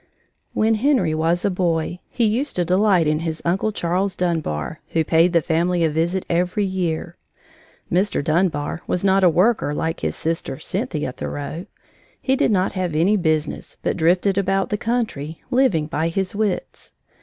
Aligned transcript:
When 0.55 0.73
Henry 0.81 1.13
was 1.13 1.45
a 1.45 1.51
boy, 1.51 1.99
he 2.09 2.25
used 2.25 2.55
to 2.55 2.65
delight 2.65 3.05
in 3.05 3.19
his 3.19 3.39
Uncle 3.45 3.71
Charles 3.71 4.15
Dunbar, 4.15 4.79
who 4.93 5.03
paid 5.03 5.31
the 5.31 5.43
family 5.43 5.83
a 5.83 5.91
visit 5.91 6.25
every 6.27 6.65
year. 6.65 7.17
Mr. 7.91 8.23
Dunbar 8.23 8.81
was 8.87 9.03
not 9.03 9.23
a 9.23 9.29
worker 9.29 9.75
like 9.75 9.99
his 9.99 10.15
sister, 10.15 10.57
Cynthia 10.57 11.11
Thoreau. 11.11 11.67
He 12.19 12.35
did 12.35 12.49
not 12.49 12.71
have 12.71 12.95
any 12.95 13.15
business 13.15 13.77
but 13.83 13.95
drifted 13.95 14.39
about 14.39 14.69
the 14.69 14.77
country, 14.79 15.43
living 15.51 15.85
by 15.85 16.07
his 16.07 16.33
wits. 16.33 16.93